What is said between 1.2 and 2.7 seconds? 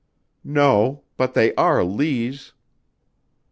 they are Lees."